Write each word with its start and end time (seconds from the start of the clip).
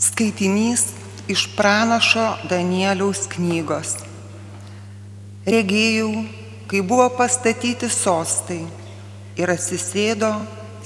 Skaitinys 0.00 0.86
iš 1.28 1.42
pranašo 1.52 2.22
Danieliaus 2.48 3.26
knygos. 3.28 3.98
Regėjau, 5.44 6.22
kai 6.70 6.80
buvo 6.80 7.10
pastatyti 7.18 7.90
sostai 7.92 8.62
ir 9.36 9.52
atsisėdo 9.52 10.32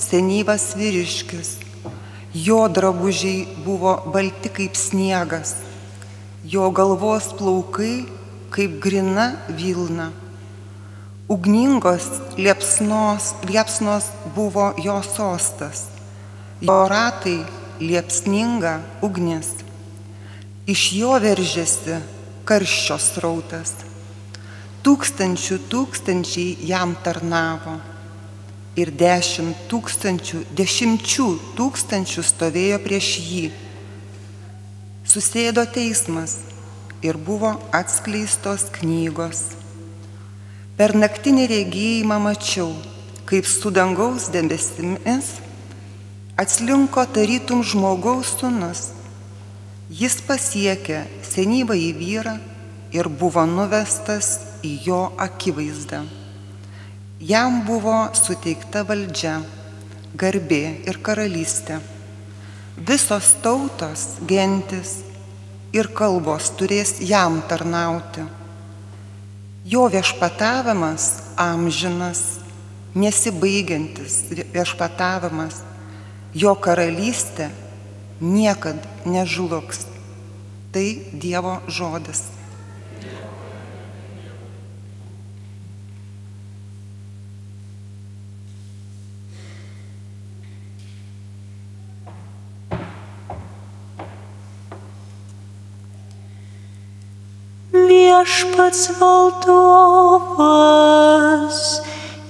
senyvas 0.02 0.66
vyriškis. 0.74 1.54
Jo 2.34 2.64
drabužiai 2.66 3.46
buvo 3.62 3.94
balti 4.10 4.50
kaip 4.50 4.74
sniegas, 4.74 5.60
jo 6.42 6.66
galvos 6.74 7.30
plaukai 7.38 8.08
kaip 8.50 8.80
grina 8.82 9.30
Vilna. 9.46 10.10
Ugningos 11.30 12.10
liepsnos, 12.34 13.36
liepsnos 13.46 14.10
buvo 14.34 14.72
jo 14.82 14.98
sostas, 15.06 15.86
jo 16.58 16.82
ratai 16.90 17.44
liepsninga 17.80 18.78
ugnis. 19.04 19.50
Iš 20.66 20.82
jo 20.96 21.16
veržėsi 21.20 21.98
karščio 22.48 22.96
srautas. 23.00 23.74
Tūkstančių 24.84 25.58
tūkstančiai 25.72 26.68
jam 26.68 26.94
tarnavo. 27.04 27.78
Ir 28.76 28.90
dešimt 28.90 29.68
tūkstančių, 29.70 30.40
dešimčių 30.58 31.28
tūkstančių 31.56 32.24
stovėjo 32.26 32.80
prieš 32.82 33.10
jį. 33.22 33.44
Susėdo 35.06 35.62
teismas 35.70 36.40
ir 37.04 37.16
buvo 37.20 37.52
atskleistos 37.76 38.66
knygos. 38.80 39.44
Per 40.74 40.96
naktinį 40.98 41.46
regėjimą 41.52 42.18
mačiau, 42.24 42.72
kaip 43.28 43.46
su 43.46 43.70
dangaus 43.70 44.26
debesimis 44.34 45.28
atslinko 46.36 47.04
tarytum 47.06 47.62
žmogaus 47.62 48.34
sunus. 48.40 48.90
Jis 49.94 50.16
pasiekė 50.26 51.04
senyvą 51.22 51.76
į 51.78 51.90
vyrą 51.94 52.34
ir 52.94 53.06
buvo 53.06 53.44
nuvestas 53.46 54.40
į 54.66 54.72
jo 54.88 55.00
akivaizdą. 55.20 56.00
Jam 57.22 57.60
buvo 57.66 58.08
suteikta 58.18 58.82
valdžia, 58.88 59.36
garbė 60.18 60.62
ir 60.88 60.98
karalystė. 61.06 61.78
Visos 62.74 63.36
tautos, 63.44 64.16
gentis 64.26 64.96
ir 65.74 65.92
kalbos 65.94 66.50
turės 66.58 66.96
jam 66.98 67.38
tarnauti. 67.46 68.24
Jo 69.70 69.86
viešpatavimas 69.92 71.06
amžinas, 71.40 72.24
nesibaigiantis 72.98 74.18
viešpatavimas 74.52 75.62
jo 76.34 76.54
karalystė 76.58 77.50
niekad 78.20 78.76
nežlugs. 79.06 79.86
Tai 80.74 80.86
Dievo 81.14 81.60
žodis. 81.70 82.34
Viešpats 97.74 98.82
valdovas 98.98 99.54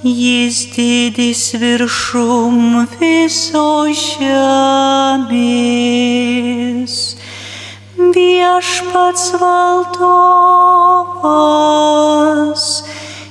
Jis 0.05 0.69
didis 0.77 1.57
viršum 1.57 2.85
viso 3.01 3.89
žemės. 3.97 4.37
Viešpats 7.97 9.33
valdovas, 9.41 10.05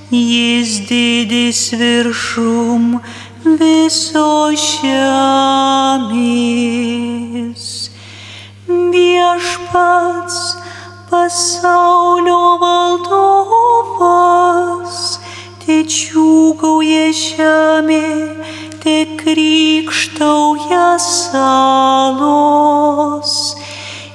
jis 0.10 0.90
didis 0.90 1.62
viršum 1.78 2.98
viso 3.62 4.50
žemės. 4.66 5.14
Viešpats 8.66 10.42
pasaulio 11.14 11.83
džiūgauja 15.94 17.12
žemė, 17.14 18.06
te 18.82 18.96
krikštauja 19.20 20.88
salos. 21.06 22.54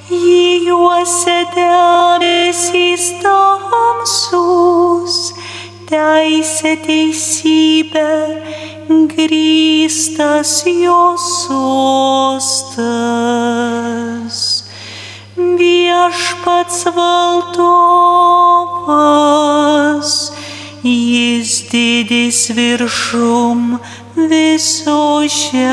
Į 0.09 0.67
juose 0.67 1.39
debesys 1.55 3.05
tamsus, 3.23 5.17
teisė 5.91 6.73
teisybė, 6.87 8.13
grįstas 9.15 10.65
jos 10.67 11.25
sostas. 11.45 12.89
Viešpats 15.39 16.85
valdovas, 16.97 17.79
Jis 20.83 21.67
didis 21.73 22.55
viršum 22.55 23.79
viso 24.31 25.27
žemės. 25.27 25.65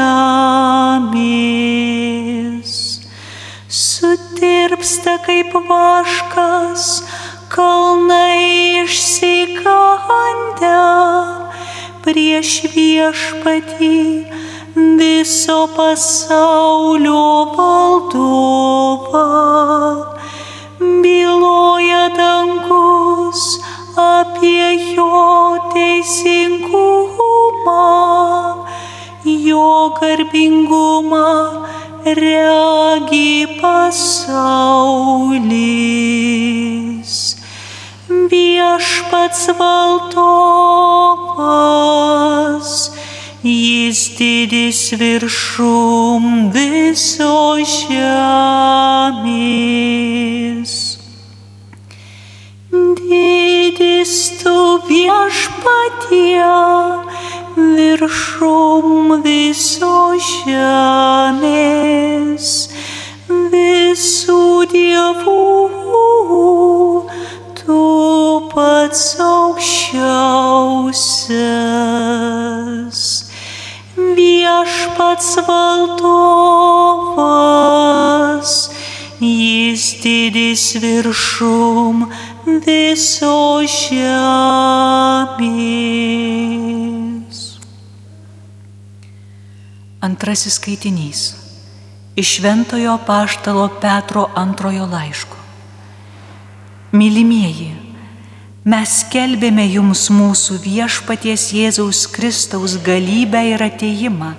Sutirpsta 3.70 5.22
kaip 5.28 5.54
vaškas, 5.70 7.04
kalnai 7.54 8.82
išsigandę 8.82 10.74
prieš 12.02 12.66
viešpatį 12.74 14.26
viso 14.74 15.60
pasaulio 15.78 17.54
valdovą. 17.54 19.30
Byloja 20.82 22.10
dangus 22.18 23.65
apie 23.98 24.94
jo 24.96 25.58
teisingumą, 25.74 26.76
jo 29.24 29.90
garbingumą 30.00 31.32
regi 32.06 33.48
pasaulis. 33.62 34.36
Viešpats 38.32 39.50
valdovas, 39.60 40.12
jis 43.42 44.00
didis 44.18 44.94
viršum 45.00 46.52
viso 46.54 47.58
žemės. 47.76 48.16
Didis 53.00 54.16
tu 54.42 54.56
viešpatie 54.90 56.56
viršum 57.56 59.22
viso 59.24 59.98
žemės, 60.30 61.68
visų 63.54 64.66
dievų, 64.74 65.46
tu 67.62 67.86
pats 68.52 69.04
aukščiausias. 69.24 70.06
Viešpats 74.20 75.30
valdovas, 75.48 76.12
jis 79.24 79.84
didis 80.04 80.66
viršum 80.84 81.96
viso 82.46 83.62
žemės. 83.66 84.06
Antrasis 90.06 90.60
skaitinys 90.60 91.22
iš 92.16 92.38
Šventojo 92.38 93.00
Paštalo 93.06 93.68
Petro 93.82 94.30
antrojo 94.36 94.86
laiško. 94.88 95.38
Mylimieji, 96.96 97.74
mes 98.64 98.94
kelbėme 99.12 99.66
jums 99.68 100.08
mūsų 100.14 100.62
viešpaties 100.64 101.50
Jėzaus 101.58 102.06
Kristaus 102.08 102.78
galybę 102.86 103.42
ir 103.50 103.60
ateimą, 103.66 104.32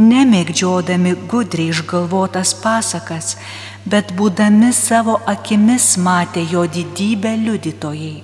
nemėgdžiodami 0.00 1.14
gudriai 1.30 1.70
išgalvotas 1.70 2.56
pasakas, 2.58 3.36
bet 3.84 4.12
būdami 4.16 4.70
savo 4.72 5.18
akimis 5.26 5.96
matė 5.98 6.44
jo 6.50 6.66
didybę 6.66 7.34
liudytojai. 7.44 8.22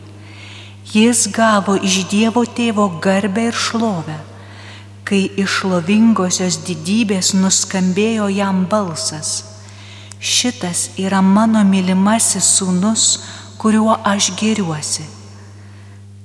Jis 0.89 1.27
gavo 1.35 1.75
iš 1.77 2.07
Dievo 2.09 2.45
tėvo 2.47 2.87
garbę 3.05 3.49
ir 3.51 3.57
šlovę, 3.57 4.17
kai 5.05 5.27
iš 5.37 5.61
šlovingosios 5.61 6.63
didybės 6.65 7.35
nuskambėjo 7.37 8.31
jam 8.33 8.65
balsas. 8.71 9.43
Šitas 10.21 10.89
yra 10.97 11.21
mano 11.23 11.61
mylimasis 11.65 12.49
sūnus, 12.57 13.05
kuriuo 13.61 13.99
aš 14.05 14.33
gėriuosi. 14.41 15.05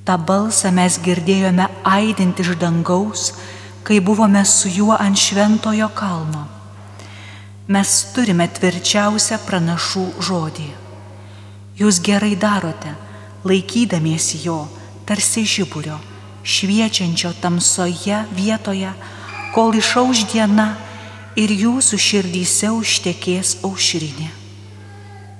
Ta 0.03 0.17
balsą 0.17 0.71
mes 0.75 0.97
girdėjome 1.03 1.67
aidint 1.87 2.39
iš 2.39 2.55
dangaus, 2.59 3.31
kai 3.83 3.99
buvome 3.99 4.45
su 4.47 4.71
juo 4.71 4.95
ant 4.95 5.19
šventojo 5.19 5.89
kalno. 5.95 6.47
Mes 7.71 7.91
turime 8.11 8.43
tvirčiausią 8.51 9.37
pranašų 9.45 10.01
žodį. 10.19 10.65
Jūs 11.79 12.01
gerai 12.03 12.35
darote, 12.35 12.91
laikydamiesi 13.47 14.41
jo, 14.43 14.67
tarsi 15.07 15.45
žiburio, 15.47 15.95
šviečiančio 16.43 17.31
tamsoje 17.39 18.19
vietoje, 18.35 18.91
kol 19.55 19.71
išauž 19.79 20.25
diena 20.33 20.73
ir 21.39 21.49
jūsų 21.55 21.97
širdyse 21.97 22.67
užtekės 22.75 23.63
aušrinė. 23.63 24.29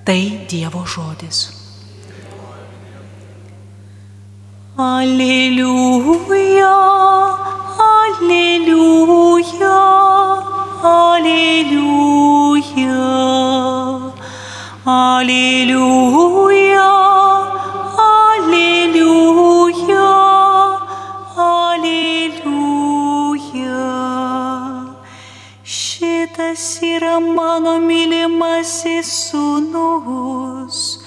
Tai 0.07 0.47
Dievo 0.47 0.85
žodis. 0.87 1.51
Aleliuja, 4.79 6.71
aleliuja, 7.87 9.77
aleliuja, 10.83 12.59
aleliuja, 14.85 16.91
aleliuja, 18.05 20.09
aleliuja. 21.45 22.73
Šitas 25.63 26.65
yra 26.83 27.19
mano 27.23 27.79
mylimasis 27.87 29.07
sūnus, 29.29 30.99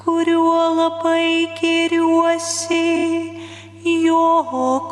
kuriuo 0.00 0.64
labai 0.80 1.52
geriuosi, 1.60 2.88
jo 3.84 4.24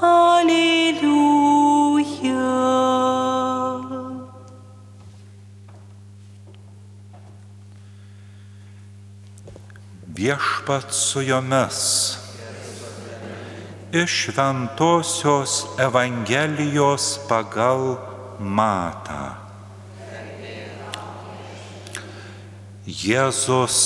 aleliuja. 0.00 1.26
Viešpat 10.06 10.94
su 10.94 11.22
jomis. 11.22 12.18
Iš 13.92 14.10
Šventojios 14.10 15.66
Evangelijos 15.78 17.18
pagal 17.28 17.98
Matą. 18.38 19.45
Jėzus 22.86 23.78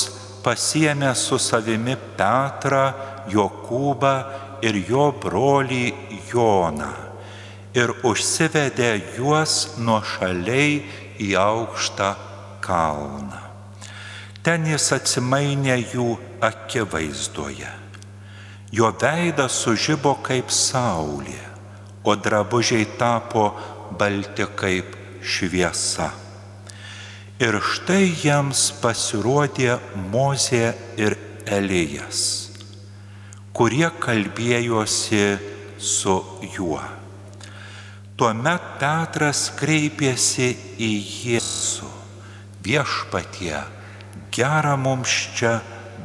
pasiemė 0.44 1.14
su 1.16 1.38
savimi 1.40 1.96
Petrą, 2.16 2.90
Jokūbą 3.30 4.14
ir 4.64 4.76
jo 4.88 5.10
brolį 5.22 5.86
Joną 6.32 6.90
ir 7.76 7.92
užsivedė 8.06 8.90
juos 9.16 9.76
nuo 9.78 10.00
šaliai 10.02 10.80
į 11.22 11.30
aukštą 11.38 12.10
kalną. 12.64 13.38
Ten 14.42 14.64
jis 14.66 14.88
atsimainė 14.96 15.76
jų 15.92 16.14
akivaizdoje. 16.42 17.70
Jo 18.72 18.92
veidas 19.02 19.58
sužybo 19.64 20.14
kaip 20.24 20.50
saulė, 20.54 21.40
o 22.06 22.14
drabužiai 22.16 22.86
tapo 22.98 23.50
balti 23.98 24.46
kaip 24.56 24.96
šviesa. 25.20 26.10
Ir 27.40 27.56
štai 27.64 28.10
jiems 28.20 28.66
pasirodė 28.82 29.78
Mozė 30.12 30.74
ir 31.00 31.16
Elijas, 31.48 32.50
kurie 33.56 33.88
kalbėjosi 34.02 35.24
su 35.80 36.18
juo. 36.52 36.82
Tuomet 38.20 38.66
Petras 38.82 39.46
kreipėsi 39.56 40.50
į 40.76 40.90
Jėzų 41.00 41.88
viešpatie 42.64 43.56
gera 44.32 44.76
mums 44.76 45.12
čia 45.36 45.60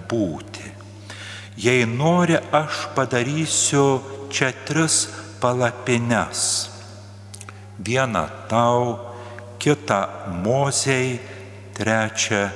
būti. 0.10 0.72
Jei 1.60 1.86
nori, 1.88 2.36
aš 2.36 2.88
padarysiu 2.96 3.86
čia 4.32 4.52
tris 4.68 5.06
palapines. 5.40 6.70
Vieną 7.80 8.26
tau, 8.50 9.15
kitą 9.66 10.06
Mozei, 10.44 11.20
trečią 11.74 12.50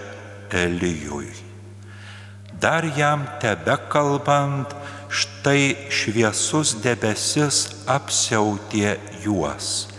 Elijui. 0.54 1.34
Dar 2.62 2.86
jam 2.98 3.26
tebe 3.42 3.78
kalbant, 3.90 4.76
štai 5.10 5.90
šviesus 5.90 6.76
debesis 6.84 7.58
apsiautė 7.90 9.00
juos. 9.26 9.90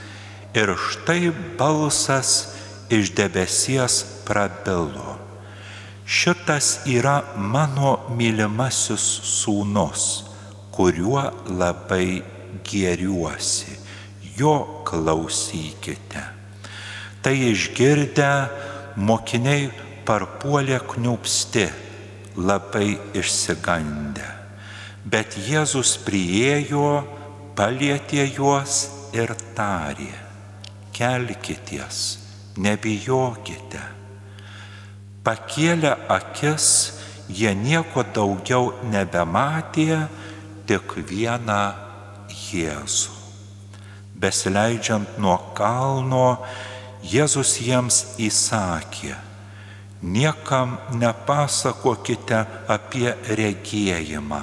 Ir 0.54 0.76
štai 0.78 1.34
balsas 1.58 2.54
iš 2.94 3.10
debesies 3.18 4.04
prabilo. 4.26 5.18
Šitas 6.06 6.86
yra 6.90 7.20
mano 7.34 7.96
mylimasis 8.14 9.02
sūnus, 9.34 10.08
kuriuo 10.74 11.26
labai 11.58 12.20
gėriuosi. 12.66 13.78
Jo 14.38 14.84
klausykite. 14.86 16.39
Tai 17.20 17.36
išgirdę 17.36 18.30
mokiniai 18.96 19.68
parpuolė 20.08 20.80
kniupsti, 20.88 21.66
labai 22.40 22.96
išsigandę. 23.16 24.28
Bet 25.04 25.36
Jėzus 25.36 25.96
priejo, 26.04 27.02
palietė 27.56 28.24
juos 28.24 28.86
ir 29.16 29.32
tarė, 29.56 30.12
kelkitės, 30.96 32.00
nebijokite. 32.56 33.82
Pakėlę 35.24 35.92
akis, 36.08 36.66
jie 37.28 37.52
nieko 37.54 38.04
daugiau 38.16 38.72
nebematė, 38.88 40.06
tik 40.68 40.96
vieną 41.08 41.62
Jėzų. 42.30 43.16
Besileidžiant 44.20 45.16
nuo 45.20 45.36
kalno, 45.56 46.40
Jėzus 47.00 47.54
jiems 47.64 48.18
įsakė, 48.20 49.14
niekam 50.02 50.76
nepasakokite 51.00 52.42
apie 52.68 53.14
regėjimą, 53.24 54.42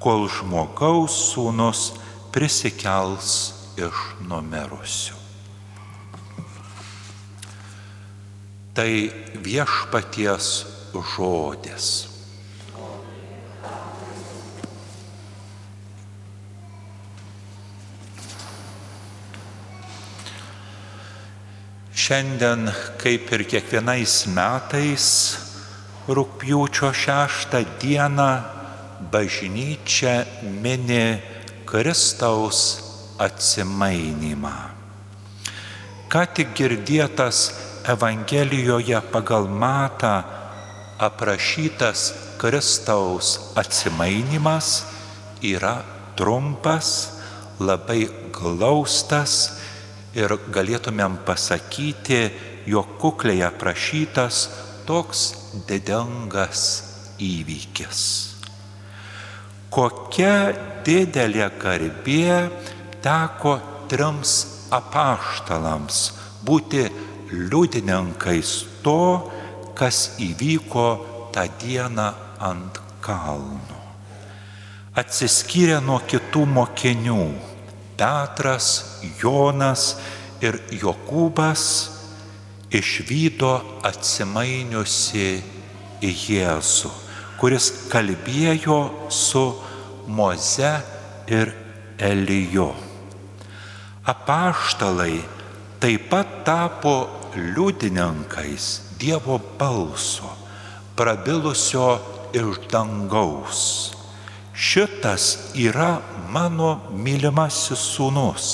kol 0.00 0.24
žmogaus 0.32 1.16
sūnus 1.32 1.90
prisikels 2.32 3.36
iš 3.76 4.00
numirusių. 4.24 5.20
Tai 8.74 8.90
viešpaties 9.44 10.48
žodis. 11.14 12.13
Šiandien, 22.04 22.66
kaip 23.00 23.30
ir 23.32 23.42
kiekvienais 23.48 24.26
metais, 24.36 25.04
rūpjūčio 26.04 26.90
šeštą 26.92 27.62
dieną 27.80 28.26
bažnyčia 29.14 30.12
mini 30.60 31.22
Kristaus 31.64 32.60
atsimainimą. 33.16 34.52
Ką 36.12 36.26
tik 36.36 36.52
girdėtas 36.60 37.40
Evangelijoje 37.88 39.00
pagal 39.08 39.48
matą 39.48 40.12
aprašytas 41.08 42.10
Kristaus 42.36 43.54
atsimainimas 43.56 44.82
yra 45.40 45.78
trumpas, 46.20 47.16
labai 47.56 48.10
glaustas 48.28 49.63
ir 50.14 50.34
galėtumėm 50.54 51.18
pasakyti, 51.26 52.20
jo 52.70 52.82
kukliai 53.00 53.42
aprašytas 53.46 54.44
toks 54.88 55.24
didingas 55.68 56.62
įvykis. 57.22 58.02
Kokia 59.74 60.54
didelė 60.86 61.48
garbė 61.60 62.28
teko 63.02 63.56
trims 63.90 64.34
apaštalams 64.74 66.04
būti 66.46 66.84
liudininkais 67.34 68.52
to, 68.84 69.00
kas 69.74 70.14
įvyko 70.22 70.86
tą 71.34 71.48
dieną 71.58 72.06
ant 72.38 72.78
kalno. 73.02 73.80
Atsiskyrė 74.94 75.80
nuo 75.82 75.98
kitų 76.06 76.44
mokinių 76.46 77.22
Petras, 77.96 79.00
Jonas 79.20 79.94
ir 80.42 80.58
Jokūbas 80.74 81.64
išvydo 82.74 83.52
atsimainiusi 83.86 85.28
į 86.04 86.10
Jėzų, 86.28 86.90
kuris 87.38 87.70
kalbėjo 87.92 88.80
su 89.12 89.44
Moze 90.10 90.72
ir 91.30 91.54
Eliju. 91.98 92.72
Apaštalai 94.10 95.22
taip 95.80 96.10
pat 96.10 96.42
tapo 96.44 96.96
liudininkais 97.36 98.96
Dievo 99.00 99.38
balso, 99.58 100.28
prabilusio 100.96 101.88
iš 102.34 102.60
dangaus. 102.70 103.62
Šitas 104.54 105.54
yra 105.58 105.98
mano 106.30 106.90
mylimasis 106.94 107.82
sūnus, 107.94 108.48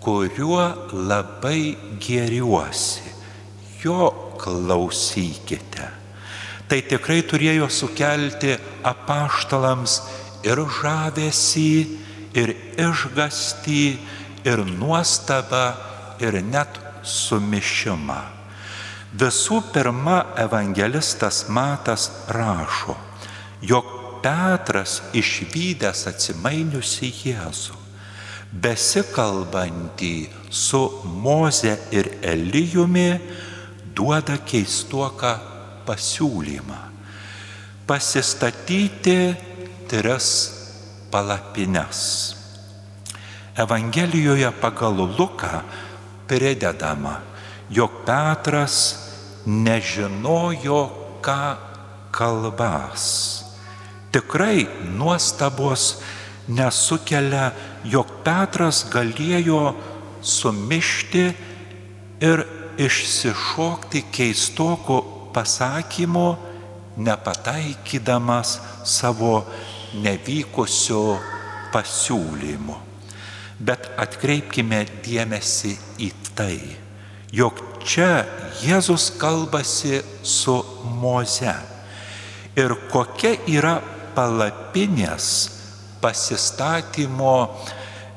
kuriuo 0.00 0.64
labai 0.92 1.76
geriuosi. 2.00 3.14
Jo 3.84 4.10
klausykite. 4.40 5.88
Tai 6.66 6.78
tikrai 6.90 7.20
turėjo 7.22 7.68
sukelti 7.70 8.56
apaštalams 8.86 10.00
ir 10.46 10.62
žavesį, 10.80 11.72
ir 12.34 12.54
išgastį, 12.78 13.82
ir 14.46 14.64
nuostabą, 14.66 15.66
ir 16.22 16.40
net 16.42 16.80
sumišimą. 17.06 18.18
Visų 19.16 19.60
pirma, 19.72 20.18
evangelistas 20.42 21.46
Matas 21.48 22.10
rašo, 22.28 22.96
jog 23.62 23.86
Petras 24.26 25.04
išvykęs 25.14 26.00
atsimainiusi 26.10 27.12
Jėzų, 27.14 27.76
besikalbantį 28.50 30.14
su 30.50 30.80
Moze 31.22 31.76
ir 31.94 32.08
Elijumi, 32.26 33.20
duoda 33.94 34.40
keistuoką 34.42 35.30
pasiūlymą- 35.86 36.80
pasistatyti 37.88 39.18
tris 39.86 40.32
palapines. 41.12 42.34
Evangelijoje 43.54 44.50
pagal 44.60 45.06
Luką 45.18 45.62
pridedama, 46.26 47.20
jog 47.70 48.02
Petras 48.04 48.98
nežinojo, 49.46 50.82
ką 51.22 51.56
kalbas. 52.10 53.35
Tikrai 54.16 54.66
nuostabos 54.96 55.98
nesukelia, 56.48 57.50
jog 57.84 58.08
Petras 58.24 58.78
galėjo 58.88 59.74
sumišti 60.24 61.24
ir 62.24 62.40
išsišokti 62.80 64.00
keistokų 64.16 64.96
pasakymų, 65.36 66.30
nepataikydamas 66.96 68.54
savo 68.88 69.42
nevykusio 70.00 71.02
pasiūlymu. 71.74 72.76
Bet 73.60 73.90
atkreipkime 74.00 74.78
dėmesį 75.04 75.74
į 76.06 76.08
tai, 76.38 76.56
jog 77.36 77.60
čia 77.84 78.24
Jėzus 78.62 79.10
kalbasi 79.20 80.00
su 80.24 80.56
Moze. 81.04 81.52
Ir 82.56 82.72
kokia 82.88 83.34
yra 83.52 83.74
palapinės 84.16 85.26
pasistatymo 86.00 87.36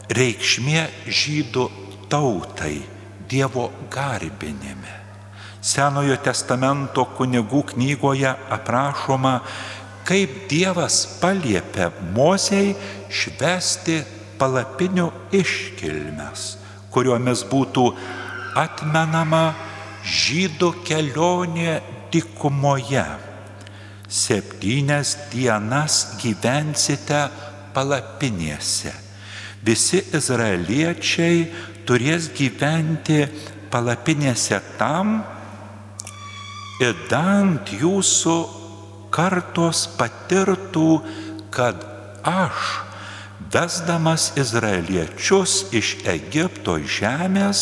reikšmė 0.09 0.87
žydų 1.05 1.67
tautai, 2.11 2.79
Dievo 3.29 3.67
garbinime. 3.93 4.95
Senojo 5.61 6.15
testamento 6.25 7.03
kunigų 7.13 7.61
knygoje 7.75 8.31
aprašoma, 8.55 9.35
kaip 10.07 10.47
Dievas 10.49 11.03
paliepia 11.21 11.91
Mozei 12.15 12.71
švesti 13.13 13.99
palapinių 14.41 15.11
iškilmes, 15.35 16.47
kuriomis 16.89 17.45
būtų 17.51 17.85
atmenama 18.57 19.51
žydų 20.01 20.73
kelionė 20.87 21.81
dikumoje. 22.09 23.05
Septynias 24.09 25.15
dienas 25.29 26.17
gyvensite 26.17 27.27
palapinėse. 27.75 28.93
Visi 29.61 30.01
izraeliečiai 30.17 31.43
turės 31.85 32.29
gyventi 32.33 33.21
palapinėse 33.69 34.57
tam, 34.79 35.19
įdant 36.81 37.69
jūsų 37.75 38.37
kartos 39.13 39.85
patirtų, 39.99 40.89
kad 41.53 41.83
aš, 42.25 42.79
vesdamas 43.53 44.31
izraeliečius 44.39 45.67
iš 45.75 45.95
Egipto 46.09 46.77
žemės, 46.81 47.61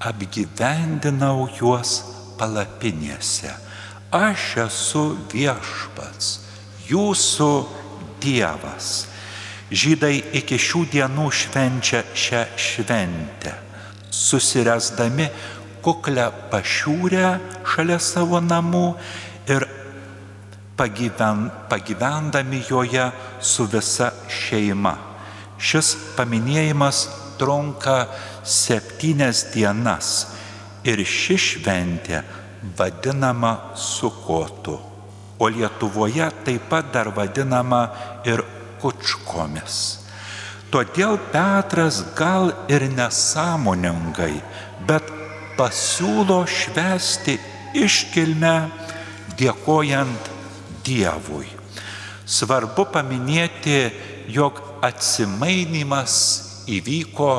apgyvendinau 0.00 1.48
juos 1.56 2.00
palapinėse. 2.40 3.69
Aš 4.10 4.56
esu 4.66 5.04
viešpats, 5.30 6.40
jūsų 6.90 7.50
Dievas. 8.20 9.06
Žydai 9.70 10.16
iki 10.34 10.58
šių 10.58 10.80
dienų 10.90 11.28
švenčia 11.30 12.00
šią 12.10 12.40
šventę, 12.58 13.52
susirasdami 14.10 15.28
kuklę 15.80 16.26
pašiūrę 16.50 17.28
šalia 17.62 18.00
savo 18.02 18.40
namų 18.42 18.88
ir 19.46 19.68
pagyven, 20.76 21.46
pagyvendami 21.70 22.64
joje 22.66 23.06
su 23.38 23.68
visa 23.70 24.10
šeima. 24.26 24.96
Šis 25.54 25.94
paminėjimas 26.18 27.06
trunka 27.38 28.08
septynias 28.42 29.46
dienas 29.54 30.26
ir 30.82 30.98
ši 31.06 31.38
šventė 31.46 32.24
vadinama 32.62 33.72
sukotu, 33.74 34.78
o 35.38 35.48
Lietuvoje 35.48 36.28
taip 36.44 36.68
pat 36.68 36.92
dar 36.92 37.08
vadinama 37.16 37.88
ir 38.28 38.42
kučkomis. 38.80 40.00
Todėl 40.70 41.16
Petras 41.32 42.02
gal 42.14 42.52
ir 42.70 42.84
nesąmoningai, 42.94 44.36
bet 44.86 45.08
pasiūlo 45.58 46.44
švesti 46.46 47.34
iškilmę 47.74 48.54
dėkojant 49.40 50.30
Dievui. 50.86 51.48
Svarbu 52.30 52.86
paminėti, 52.94 53.80
jog 54.30 54.60
atsimainimas 54.86 56.14
įvyko, 56.70 57.32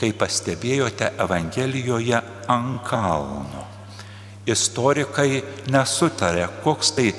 kaip 0.00 0.18
pastebėjote 0.22 1.12
Evangelijoje, 1.20 2.22
ant 2.48 2.80
kalno. 2.88 3.65
Istorikai 4.46 5.42
nesutarė, 5.74 6.46
koks 6.62 6.92
tai 6.96 7.12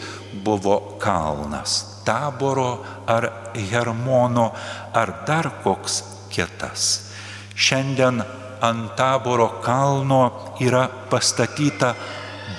buvo 0.43 0.97
kalnas- 0.99 1.83
taboro 2.07 2.85
ar 3.05 3.51
hermono 3.53 4.53
ar 4.93 5.23
dar 5.27 5.51
koks 5.63 6.03
kitas. 6.29 7.11
Šiandien 7.55 8.23
ant 8.61 8.95
taboro 8.95 9.61
kalno 9.61 10.55
yra 10.59 10.87
pastatyta 11.09 11.93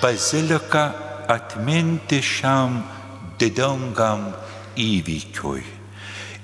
bazilika 0.01 0.93
atminti 1.27 2.21
šiam 2.21 2.83
didingam 3.39 4.31
įvykiui. 4.77 5.63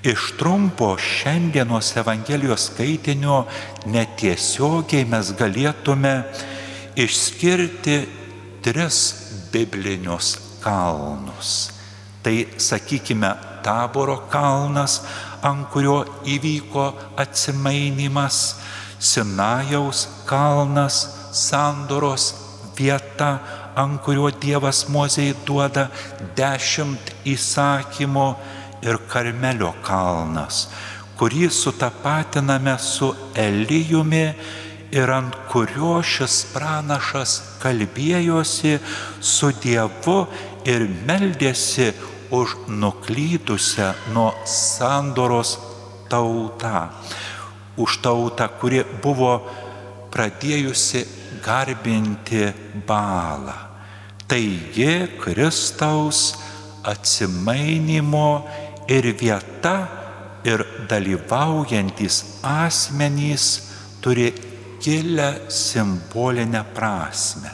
Iš 0.06 0.36
trumpo 0.38 0.96
šiandienos 0.98 1.96
Evangelijos 1.96 2.68
skaitinio 2.70 3.46
netiesiogiai 3.90 5.06
mes 5.08 5.32
galėtume 5.34 6.12
išskirti 6.96 7.96
tris 8.64 8.98
biblinius 9.52 10.38
kalnus. 10.64 11.70
Tai 12.22 12.46
sakykime 12.58 13.30
taboro 13.62 14.16
kalnas, 14.30 15.00
ant 15.42 15.68
kurio 15.70 16.00
įvyko 16.26 16.88
atsimainimas, 17.22 18.56
Sinajaus 18.96 20.06
kalnas, 20.24 20.96
sandoros 21.36 22.30
vieta, 22.78 23.38
ant 23.76 24.00
kurio 24.02 24.30
Dievas 24.32 24.86
Mozei 24.88 25.34
duoda 25.46 25.90
dešimt 26.36 27.12
įsakymų 27.28 28.28
ir 28.86 28.98
Karmelio 29.10 29.74
kalnas, 29.84 30.66
kurį 31.20 31.50
sutapatiname 31.52 32.78
su 32.80 33.12
Elijumi 33.36 34.24
ir 34.96 35.10
ant 35.12 35.34
kurio 35.50 35.98
šis 36.00 36.36
pranašas 36.54 37.32
kalbėjosi 37.62 38.76
su 39.20 39.50
Dievu 39.62 40.18
ir 40.72 40.86
meldėsi 41.08 41.90
už 42.36 42.56
nuklydusią 42.82 43.92
nuo 44.14 44.32
sandoros 44.48 45.56
tautą, 46.10 46.88
už 47.76 48.00
tautą, 48.02 48.48
kuri 48.60 48.82
buvo 49.02 49.34
pradėjusi 50.14 51.04
garbinti 51.44 52.48
balą. 52.88 53.56
Taigi 54.26 55.06
Kristaus 55.20 56.34
atsimainimo 56.86 58.30
ir 58.88 59.12
vieta 59.18 59.76
ir 60.46 60.62
dalyvaujantis 60.90 62.40
asmenys 62.42 63.46
turi 64.02 64.30
gilę 64.82 65.34
simbolinę 65.48 66.64
prasme. 66.74 67.50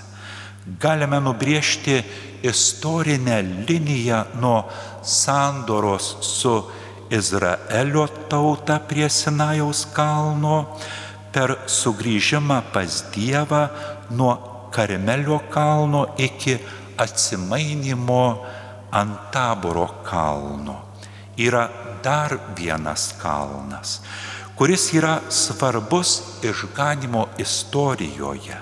Galime 0.66 1.20
nubriežti 1.20 2.02
istorinę 2.42 3.42
liniją 3.42 4.24
nuo 4.40 4.68
sandoros 5.02 6.16
su 6.20 6.70
Izraelio 7.10 8.08
tauta 8.28 8.78
prie 8.80 9.10
Sinajaus 9.10 9.84
kalno 9.92 10.78
per 11.32 11.56
sugrįžimą 11.66 12.62
pas 12.72 13.02
Dievą 13.12 13.66
nuo 14.16 14.34
Karmelio 14.72 15.40
kalno 15.52 16.06
iki 16.16 16.56
atsimainimo 16.96 18.24
ant 18.92 19.30
taboro 19.32 19.86
kalno. 20.04 20.76
Yra 21.36 21.68
dar 22.04 22.38
vienas 22.56 23.12
kalnas, 23.22 24.00
kuris 24.56 24.92
yra 24.94 25.20
svarbus 25.28 26.20
išganimo 26.44 27.26
istorijoje. 27.38 28.58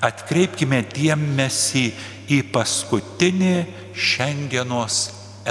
Atkreipkime 0.00 0.82
dėmesį 0.94 1.86
į 2.32 2.42
paskutinį 2.52 3.54
šiandienos 3.94 5.00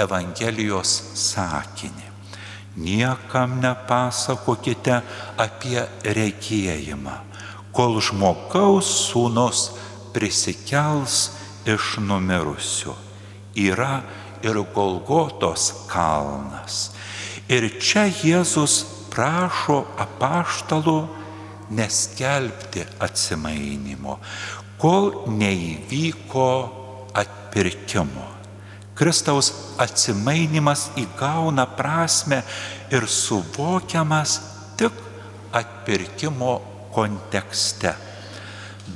Evangelijos 0.00 0.92
sakinį. 1.18 2.08
Niekam 2.80 3.58
nepasakokite 3.60 5.00
apie 5.38 5.82
regėjimą, 6.06 7.16
kol 7.74 7.98
žmogaus 8.02 8.88
sūnus 9.10 9.66
prisikels 10.14 11.30
iš 11.66 11.98
numirusių. 12.02 12.94
Yra 13.58 14.00
ir 14.46 14.62
Golgotos 14.74 15.72
kalnas. 15.90 16.90
Ir 17.50 17.66
čia 17.82 18.06
Jėzus 18.06 18.84
prašo 19.20 19.82
apaštalų 20.00 20.96
neskelbti 21.76 22.86
atsimainimo, 23.04 24.16
kol 24.80 25.10
neįvyko 25.28 26.46
atpirkimo. 27.20 28.24
Kristaus 28.96 29.50
atsimainimas 29.80 30.86
įgauna 31.00 31.66
prasme 31.76 32.40
ir 32.92 33.04
suvokiamas 33.04 34.38
tik 34.80 34.96
atpirkimo 35.52 36.56
kontekste. 36.96 37.92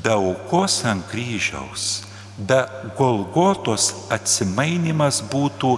Be 0.00 0.16
aukos 0.16 0.80
ant 0.88 1.04
kryžiaus, 1.12 2.00
be 2.40 2.62
Golgotos 2.96 3.92
atsimainimas 4.12 5.20
būtų 5.28 5.76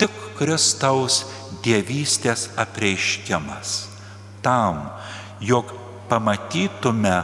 tik 0.00 0.16
Kristaus 0.40 1.22
dievystės 1.64 2.50
apreiškimas. 2.60 3.74
Tam, 4.42 4.82
jog 5.40 5.70
pamatytume 6.10 7.14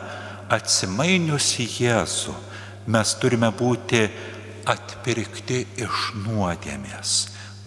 atsimainiusi 0.54 1.66
Jėzų, 1.78 2.34
mes 2.88 3.14
turime 3.20 3.50
būti 3.52 4.06
atpirkti 4.68 5.64
iš 5.84 6.12
nuodėmės. 6.24 7.16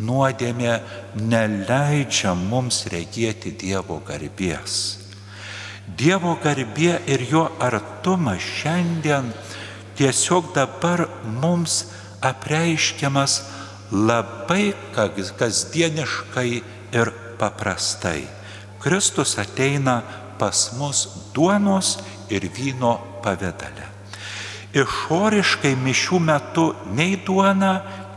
Nuodėmė 0.01 0.79
neleidžia 1.19 2.33
mums 2.33 2.85
regėti 2.89 3.53
Dievo 3.53 3.99
garbės. 4.07 4.79
Dievo 5.85 6.37
garbė 6.41 6.95
ir 7.11 7.25
jo 7.29 7.43
artumas 7.61 8.41
šiandien 8.41 9.29
tiesiog 9.99 10.53
dabar 10.55 11.05
mums 11.41 11.83
apreiškiamas 12.21 13.41
labai 13.91 14.73
kasdieniškai 15.37 16.51
ir 16.93 17.11
paprastai. 17.39 18.23
Kristus 18.79 19.37
ateina 19.37 20.01
pas 20.39 20.71
mus 20.77 21.07
duonos 21.33 21.99
ir 22.29 22.47
vyno 22.49 22.95
pavydale. 23.23 23.89
Išoriškai 24.71 25.75
mišių 25.75 26.19
metu 26.23 26.71
nei 26.95 27.17
duona, 27.25 27.73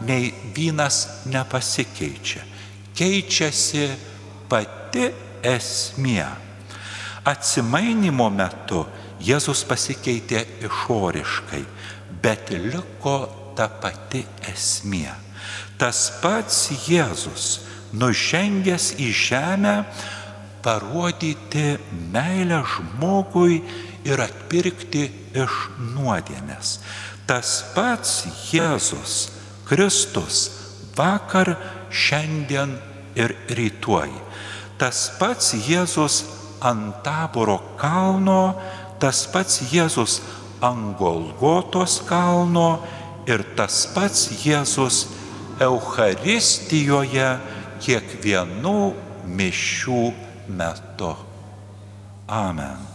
nei 0.06 0.30
vynas 0.54 1.26
nepasikeičia. 1.26 2.44
Keičiasi 2.94 3.88
pati 4.48 5.08
esmė. 5.42 6.28
Atsimainimo 7.26 8.28
metu 8.30 8.84
Jėzus 9.24 9.64
pasikeitė 9.66 10.42
išoriškai, 10.66 11.62
bet 12.22 12.50
liko 12.52 13.18
ta 13.56 13.68
pati 13.80 14.20
esmė. 14.52 15.08
Tas 15.78 16.06
pats 16.22 16.68
Jėzus, 16.86 17.64
nužengęs 17.94 18.94
į 19.02 19.08
žemę, 19.10 19.76
parodyti 20.64 21.74
meilę 22.12 22.62
žmogui 22.64 23.60
ir 24.06 24.22
atpirkti 24.24 25.08
iš 25.36 25.58
nuodėmės. 25.94 26.78
Tas 27.28 27.60
pats 27.74 28.24
Jėzus 28.52 29.34
Kristus 29.68 30.50
vakar, 30.96 31.56
šiandien 31.94 32.76
ir 33.16 33.34
rytoj. 33.54 34.10
Tas 34.78 35.06
pats 35.18 35.54
Jėzus 35.54 36.24
ant 36.64 37.02
taboro 37.06 37.60
kalno, 37.80 38.54
tas 39.00 39.24
pats 39.30 39.62
Jėzus 39.72 40.20
ant 40.64 40.96
Golgotos 40.98 42.00
kalno 42.08 42.80
ir 43.30 43.44
tas 43.56 43.84
pats 43.94 44.28
Jėzus 44.44 45.04
Eucharistijoje 45.62 47.28
kiekvienų 47.84 48.78
mišių 49.38 50.00
metu. 50.58 51.14
Amen. 52.28 52.93